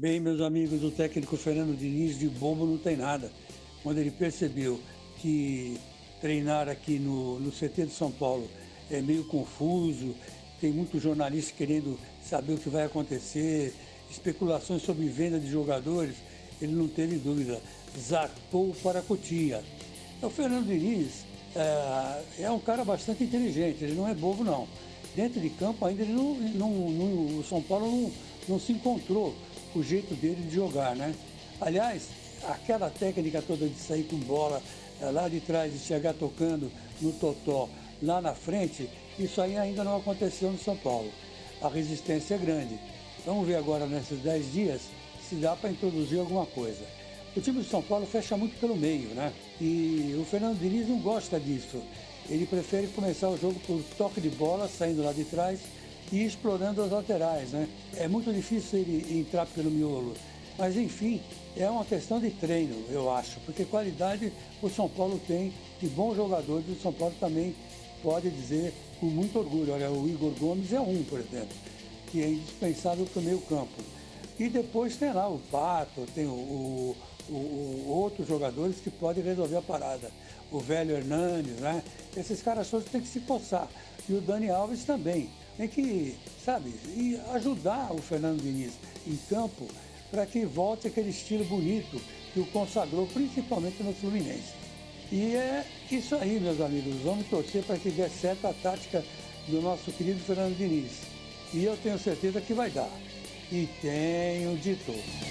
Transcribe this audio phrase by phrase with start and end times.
[0.00, 3.30] Bem, meus amigos, o técnico Fernando Diniz de bobo não tem nada.
[3.82, 4.80] Quando ele percebeu
[5.18, 5.78] que
[6.22, 8.48] treinar aqui no, no CT de São Paulo
[8.90, 10.14] é meio confuso,
[10.58, 13.74] tem muitos jornalistas querendo saber o que vai acontecer,
[14.10, 16.16] especulações sobre venda de jogadores,
[16.62, 17.60] ele não teve dúvida,
[17.98, 19.62] zarpou para Cotia.
[20.22, 24.66] O Fernando Diniz é, é, um cara bastante inteligente, ele não é bobo não.
[25.14, 28.12] Dentro de campo ainda ele não, não, não o São Paulo não,
[28.48, 29.36] não se encontrou
[29.74, 31.14] o jeito dele de jogar, né?
[31.60, 32.08] Aliás,
[32.48, 34.62] aquela técnica toda de sair com bola
[35.00, 36.70] é, lá de trás e chegar tocando
[37.00, 37.68] no totó
[38.02, 38.88] lá na frente,
[39.18, 41.10] isso aí ainda não aconteceu no São Paulo.
[41.60, 42.78] A resistência é grande.
[43.26, 44.82] Vamos ver agora nesses 10 dias
[45.28, 46.82] se dá para introduzir alguma coisa.
[47.36, 49.32] O time do São Paulo fecha muito pelo meio, né?
[49.60, 51.80] E o Fernando Diniz não gosta disso.
[52.28, 55.60] Ele prefere começar o jogo por toque de bola, saindo lá de trás
[56.12, 57.68] e explorando as laterais, né?
[57.96, 60.14] É muito difícil ele entrar pelo miolo.
[60.58, 61.20] Mas enfim,
[61.56, 66.16] é uma questão de treino, eu acho, porque qualidade o São Paulo tem de bons
[66.16, 67.54] jogadores, o São Paulo também
[68.02, 69.72] pode dizer com muito orgulho.
[69.72, 71.56] Olha, o Igor Gomes é um, por exemplo,
[72.10, 73.82] que é indispensável para o meio campo.
[74.38, 76.96] E depois tem lá o Pato, tem o, o,
[77.32, 80.10] o, outros jogadores que podem resolver a parada.
[80.50, 81.82] O velho Hernandes, né?
[82.16, 83.68] Esses caras todos têm que se coçar.
[84.08, 85.30] E o Dani Alves também.
[85.56, 88.72] Tem que, sabe, e ajudar o Fernando Diniz
[89.06, 89.66] em campo
[90.10, 92.00] para que volte aquele estilo bonito
[92.32, 94.54] que o consagrou, principalmente no Fluminense.
[95.12, 96.94] E é isso aí, meus amigos.
[97.02, 99.04] Vamos torcer para que dê certo a tática
[99.48, 100.92] do nosso querido Fernando Diniz.
[101.52, 102.90] E eu tenho certeza que vai dar
[103.50, 105.29] e tenho de tudo.